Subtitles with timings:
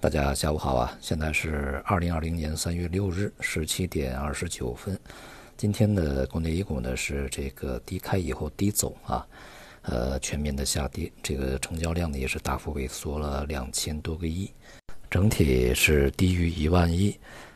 [0.00, 0.98] 大家下午好啊！
[0.98, 4.98] 现在是二零二零年三月六日十七点二十九分。
[5.58, 9.26] 今天的国内 A 股呢是这个低开以后低走啊，
[9.82, 14.50] 呃，全面的下跌，这个成交量呢也是大幅萎缩了两千多个亿，
[15.10, 17.14] 整体是低于一万亿，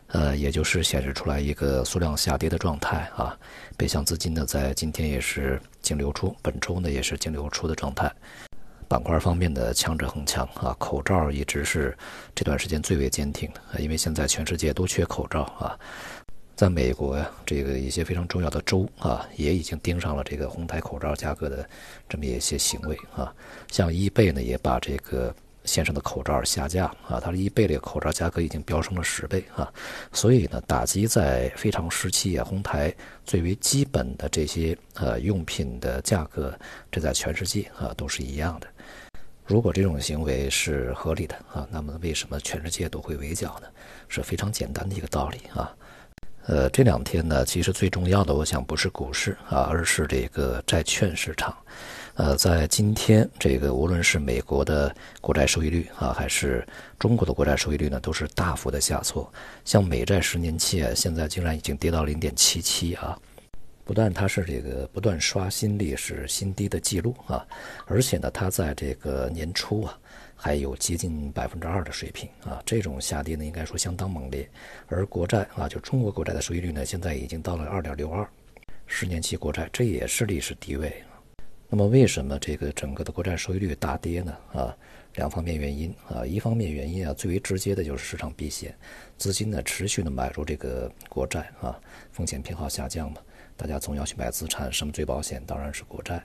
[0.08, 3.34] 呃，也就是显示出来一个缩量下跌的状态啊。
[3.74, 8.14] 北向资金呢在今天也是净流出，本周呢也是净流出的状态。
[8.88, 11.96] 板块方面的强者恒强啊，口罩一直是
[12.34, 15.78] 这段时间最为坚挺的，因为现在全世界都缺口罩啊。
[16.56, 21.68] 在美国呀，这个一些非常重要的州啊，也已经盯上了这个红牌口罩价格的
[22.08, 23.34] 这么一些行为啊。
[23.72, 25.34] 像易贝呢，也把这个
[25.64, 29.72] 先生的口罩下架啊，它的易贝这个口罩价格已经飙升了十倍啊。
[30.12, 36.56] 所以呢，打击在非常时期啊，红台最为基本的这些呃用品的价格，
[36.90, 38.66] 这在全世界啊都是一样的。
[39.46, 43.68] 如果这种行为是合理的啊，那么为什么全世界都会围剿呢？
[44.08, 45.70] 是非常简单的一个道理啊。
[46.46, 51.56] 呃，这两天呢，其实最重要的，我想不是股市啊，而是这个债券市场。
[52.16, 56.64] 呃，在今天这个无论是美国的国债收益率啊，还是
[56.96, 59.28] 中国的国债收益率呢，都是大幅的下挫。
[59.64, 63.18] 像美债十年期啊，现在竟然已经跌到零点七七啊。
[63.84, 67.44] 不但它是这个不断刷新历史新低的记录啊，
[67.84, 69.98] 而且呢，它在这个年初啊，
[70.36, 74.48] 还有接近百分之二的水平啊，这种下跌呢，应该说相当猛烈。
[74.86, 78.24] 而国债啊，就中国国债的收益率呢，现在已经到了二点六二，
[78.86, 81.02] 十年期国债这也是历史低位。
[81.68, 84.36] 那么为什么这个整个的国债收益率大跌呢？
[84.52, 84.76] 啊，
[85.14, 88.72] 两方面原因啊，一方面原因啊，最为直接的就是市场避险，
[89.18, 91.80] 资金呢持续的买入这个国债啊，
[92.12, 93.20] 风险偏好下降嘛。
[93.56, 95.42] 大家总要去买资产，什么最保险？
[95.46, 96.22] 当然是国债。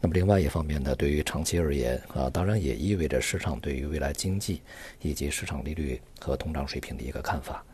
[0.00, 4.62] 那么另外一方面呢，对于长期而言啊，当然也意味着市场对于未来经济
[5.00, 7.64] 以及市场利率和通胀水平的一个看法。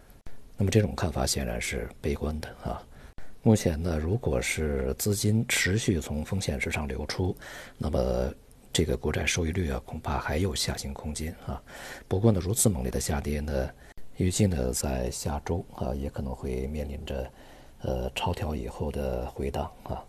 [0.56, 2.82] 那么这种看法显然是悲观的啊。
[3.46, 7.32] 目前呢，如果是资金持续从风险市场流出，
[7.78, 8.34] 那么
[8.72, 11.62] 这个国债收益率啊，恐怕还有下行空间啊。
[12.08, 13.70] 不过呢，如此猛烈的下跌呢，
[14.16, 17.30] 预计呢在下周啊，也可能会面临着。
[17.82, 20.02] 呃，超调以后的回档啊，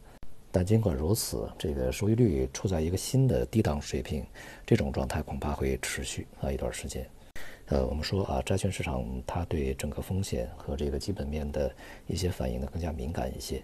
[0.52, 4.26] 但尽管如此，这个收益率处在一个新的低档水平，
[4.66, 7.08] 这种状态恐怕会持续啊一段时间。
[7.68, 11.74] 呃，我们说啊，债券市场它对整个风险和这个基本面的
[12.06, 13.64] 一些反应呢更加敏感一些，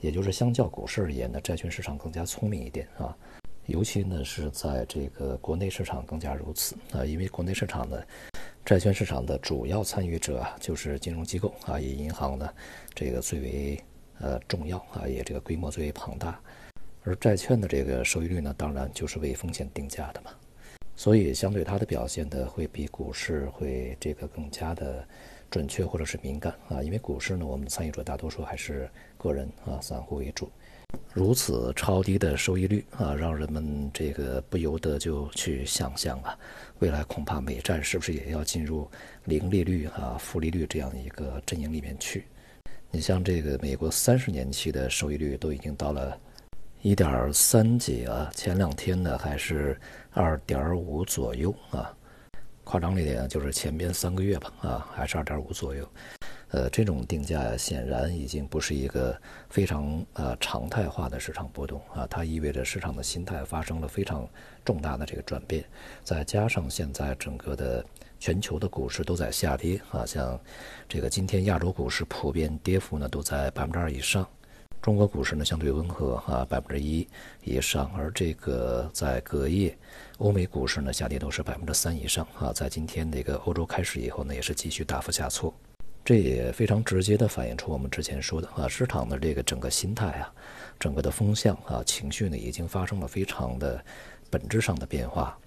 [0.00, 3.16] 也就是相较股市而言呢，债券市场更加聪明一点啊，
[3.66, 8.02] 尤其呢是在这个国内市场更加如此啊，因为国内市场呢。
[8.64, 12.48] 债券市场的主要参与者啊，就是金融机构啊，以银行呢，
[12.94, 13.82] 这个最为
[14.20, 16.40] 呃重要啊，也这个规模最为庞大。
[17.02, 20.30] 而债券的这个收益率呢，当然就是为风险定价的嘛，
[21.02, 25.04] 所以相对它的表现呢，会比股市会这个更加的
[25.50, 30.48] 准确或者是敏感啊，因为股市呢，我们参与者大多数还是个人啊，散户为主。
[31.12, 36.38] 如此超低的收益率啊，让人们这个不由得就去想象啊，
[36.78, 38.88] 未来恐怕美债是不是也要进入
[39.24, 42.26] 零利率啊、负利率这样一个阵营里面去？
[42.92, 46.16] 你像这个美国三十年期的收益率都已经到了
[46.82, 51.94] 一点三几啊，前两天呢还是二点五左右啊，
[52.64, 55.88] 夸张一点就是前边三个月吧啊，还是二点五左右。
[56.48, 59.16] 呃，这种定价显然已经不是一个
[59.48, 64.28] 非常呃常态化的市场波动啊，它意味着市场的心态发生了非常
[64.64, 65.64] 重大的这个转变。
[66.02, 67.84] 再加上现在整个的
[68.18, 70.38] 全球的股市都在下跌啊，像
[70.88, 74.28] 这个今天亚洲股市普遍跌幅呢都在百分之二以上，
[74.82, 77.06] 中国股市呢相对温和啊，百分之一
[77.44, 79.78] 以上，而这个在隔夜
[80.18, 85.54] 欧美股市呢下跌都是百分之三以上啊，在今天这个欧洲开市以后呢也是继续大幅下挫。
[86.04, 90.34] 这也非常直接地反映出我们之前说的啊，市场的这个整个心态啊，
[90.80, 93.82] 整个的风向啊，情绪呢，已经发生了非常的
[94.30, 95.38] 本质上的变化。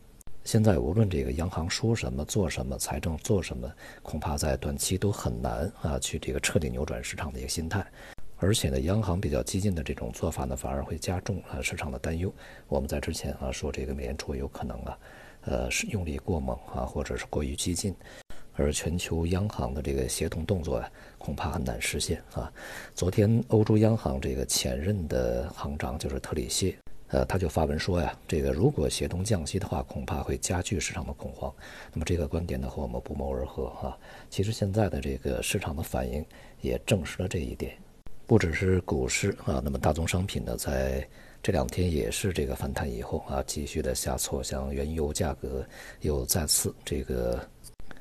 [0.45, 3.69] 现在无论这个央行说什么、做什么、财政做什么，
[4.01, 7.85] 恐怕在短期都很难啊，去这个彻底扭转市场的一个心态。
[8.37, 12.33] 而且呢，央行比较激进的这种做法呢，反而会加重啊市场的担忧。
[12.67, 14.97] 我们在之前啊说这个美联储有可能啊，
[15.45, 17.95] 呃是用力过猛啊，或者是过于激进。
[18.57, 22.49] 而全球央行的这个协同动作呀，恐怕很难实现啊。
[22.93, 26.73] 昨天欧洲央行这个前任的行长就是特里谢，
[27.09, 31.53] 呃，他就发文说呀，这个如果协同降息的话，恐怕会加剧市场的恐慌。
[31.91, 33.97] 那么这个观点呢，和我们不谋而合啊。
[34.29, 36.25] 其实现在的这个市场的反应
[36.61, 37.77] 也证实了这一点，
[38.27, 41.07] 不只是股市啊，那么大宗商品呢，在
[41.43, 45.65] 这两天也是这个反弹以后啊，继续的下挫，像原油价格
[46.01, 47.47] 又再次这个。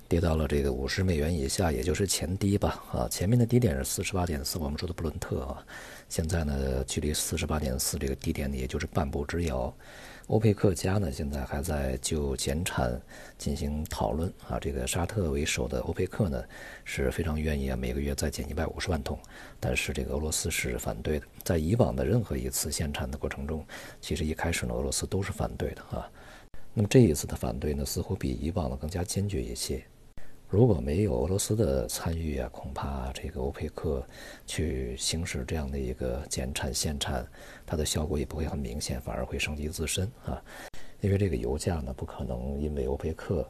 [0.08, 2.84] 跌到了这个五十美元以下，也就是前低吧。
[2.92, 5.64] 啊，前面的低点是四十八点四，我们说的布伦特啊，
[6.08, 9.74] 现在呢，距离四十八点四这个低点呢，也就是半步之遥。
[10.28, 12.98] 欧佩克家呢，现在还在就减产
[13.36, 14.58] 进行讨论啊。
[14.58, 16.42] 这个沙特为首的欧佩克呢，
[16.84, 19.18] 是非常愿意啊，每个月再减一百五十万桶。
[19.60, 21.26] 但是这个俄罗斯是反对的。
[21.42, 23.66] 在以往的任何一次限产的过程中，
[24.00, 26.10] 其实一开始呢，俄罗斯都是反对的啊。
[26.72, 29.84] 那么这一次的反对呢，似乎比以往的更加坚决一些。
[30.54, 34.06] 如果没有俄罗斯的参与啊，恐怕这个欧佩克
[34.46, 37.26] 去行使这样的一个减产限产，
[37.66, 40.40] 它的效果也不会很明显，反而会伤及自身啊。
[41.00, 43.44] 因为这个油价呢，不可能因为欧佩克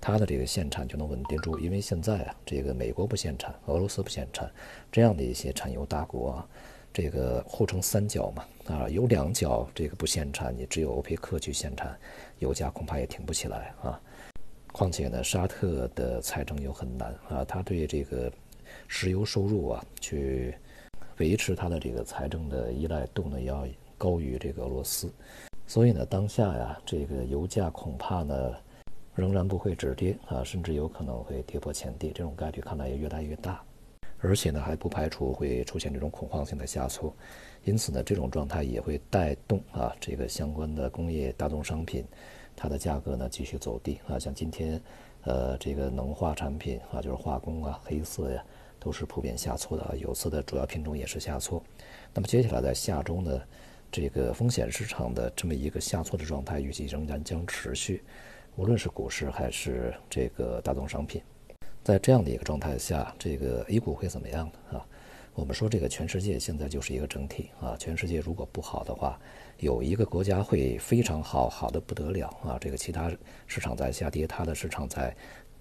[0.00, 4.48] 它的这个限产就能稳定住，因为现在啊，这个美国不限产，俄罗斯不限产，
[4.92, 6.48] 这样的一些产油大国啊，
[6.92, 11.98] 这个互成三角嘛啊，有两角这个不限产，你只有欧佩克去限产，
[12.38, 14.00] 油价恐怕也挺不起来啊。
[14.74, 18.30] 况且呢，沙特的财政又很难啊，他对这个
[18.88, 20.52] 石油收入啊，去
[21.18, 23.64] 维持他的这个财政的依赖度呢，要
[23.96, 25.08] 高于这个俄罗斯。
[25.64, 28.52] 所以呢，当下呀，这个油价恐怕呢，
[29.14, 33.62] 仍然不会止跌啊，甚至有可能会跌破前低，这种概率看来也越来越大。
[34.18, 37.14] 而且呢，还不排除会出现这种恐慌性的下挫。
[37.62, 42.04] 因此呢，这种状态也会带动啊，这个相关的工业大宗商品。
[42.56, 44.80] 它的价格呢继续走低啊，像今天，
[45.22, 48.44] 呃，这个能化产品啊，就是化工啊、黑色呀，
[48.78, 49.94] 都是普遍下挫的啊。
[49.98, 51.62] 有色的主要品种也是下挫。
[52.12, 53.40] 那么接下来在下周呢，
[53.90, 58.02] 这个风险市场的这么一个下挫的状态预计仍然将持续，
[58.56, 61.20] 无论是股市还是这个大宗商品，
[61.82, 64.78] 在这样的一个状态下，这个 A 股会怎么样呢？
[64.78, 64.86] 啊？
[65.34, 69.18] 我们说这个全世界现在就是一个整体啊，全世界如果不好的话，
[69.58, 72.56] 有一个国家会非常好，好的不得了啊。
[72.60, 73.10] 这个其他
[73.48, 75.14] 市场在下跌，它的市场在，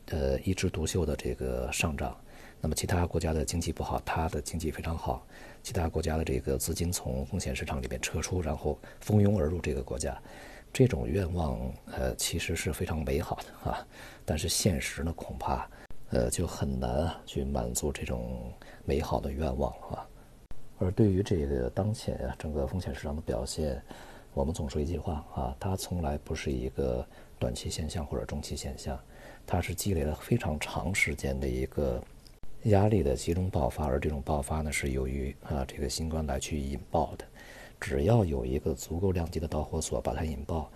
[0.09, 2.15] 呃一枝独秀的这个上涨。
[2.61, 5.25] 那么其他国家的经济不好，它的经济非常好。
[5.63, 10.15] 其他国家的这个资金从风险市场里面撤出，然后蜂拥而入这个国家，
[10.71, 13.87] 这种愿望呃其实是非常美好的啊。
[14.23, 15.67] 但是现实呢，恐怕。
[16.13, 18.54] 呃，就很难啊去满足这种
[18.86, 20.07] 美好的愿望啊。
[20.77, 23.81] 而对于这个当前啊整个风险市场的表现，
[24.36, 27.04] 我们总说一句话啊，它从来不是一个
[27.39, 29.00] 短期现象或者中期现象，
[29.48, 32.00] 它是积累了非常长时间的一个
[32.65, 37.25] 压力的集中爆发，而这种爆发呢是由于啊这个新冠来去引爆的。
[37.80, 40.69] 只要有一个足够量级的导火索把它引爆，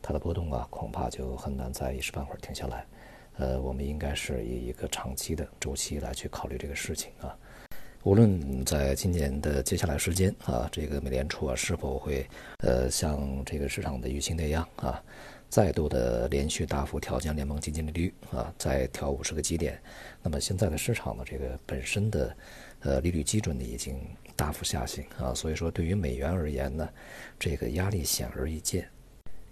[0.00, 2.86] 它的波动啊恐怕就很难在一时半会儿停下来。
[3.36, 7.36] 呃，我们应该是以一个长期的周期来去考虑这个事情啊。
[8.04, 12.26] 无论在今年的接下来时间啊，这个美联储啊是否会
[12.58, 15.02] 呃像这个市场的预期那样啊，
[15.48, 19.80] 再度的连续大幅调降联邦基金利率啊，再调五十个基点，
[20.22, 22.36] 那么现在的市场的这个本身的
[22.80, 23.98] 呃利率基准呢已经
[24.36, 26.86] 大幅下行啊，所以说对于美元而言呢，
[27.38, 28.86] 这个压力显而易见。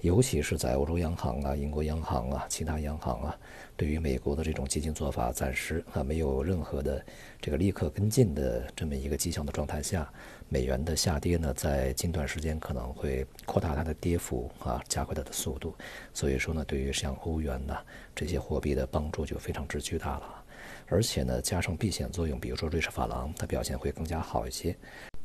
[0.02, 3.38] 尤其是在欧洲央行啊、英国央行啊、其他央行啊，
[3.76, 7.00] 对于美国的这种激进做法，暂时啊没有任何的
[7.40, 10.12] 这个立刻跟进的这么一个迹象的状态下，
[10.48, 15.72] 美元的下跌呢，在近段时间可能会扩大它的跌幅啊，加快它的速度。
[16.12, 17.78] 所以说呢，对于像欧元呐
[18.12, 20.44] 这些货币的帮助就非常之巨大了。
[20.88, 24.76] 而且呢，加上避险作用，比如说瑞士法郎，它表现会更加好一些。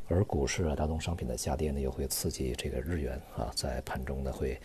[0.10, 4.58] 而股市啊，大宗商品的下跌呢，又会刺激这个日元啊，在盘中呢会，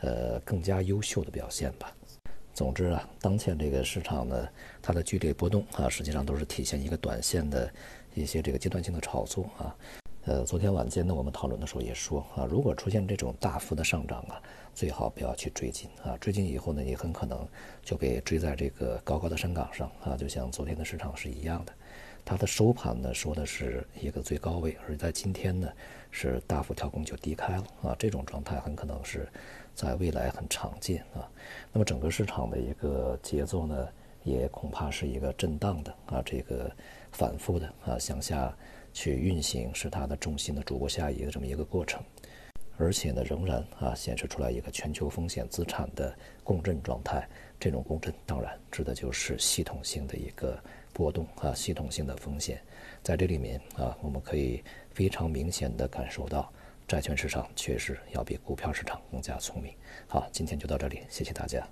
[0.00, 1.94] 呃，更加优秀的表现吧。
[2.54, 4.48] 总之啊，当前这个市场呢，
[4.80, 7.70] 它的剧烈波动啊，实际上都是体现一个短线的
[8.14, 9.76] 一些这个阶段性的炒作啊。
[10.24, 14.42] 呃，昨天晚间呢，我们讨论的时候也说啊，如果出现这种大幅的上涨啊，
[14.74, 17.46] 最好不要去追进啊，追进以后呢，你很可能
[17.82, 21.72] 就被追在这个高高的山岗上啊，就像昨天的市场是一样的。
[22.26, 25.72] 它的收盘呢，说的是一个最高位，而在今天呢，
[26.10, 29.28] 是大幅跳空就低开了啊，这种状态很可能是
[29.76, 31.30] 在未来很常见啊。
[31.72, 33.88] 那么整个市场的一个节奏呢，
[34.24, 36.68] 也恐怕是一个震荡的啊，这个
[37.12, 38.52] 反复的啊向下
[38.92, 42.02] 去运行，是它的重心的逐步下移的这么一个过程，
[42.76, 47.24] 而且呢，仍然啊显示出来一个全球风险资产的共振状态，
[47.60, 50.58] 这种共振当然指的就是系统性的一个。
[50.96, 52.58] 波动啊，系统性的风险，
[53.02, 56.50] 在这里面啊，我们可以非常明显的感受到，
[56.88, 59.74] 债券市场确实要比股票市场更加聪明。
[60.08, 61.68] 好，今天就到这里，谢谢大家。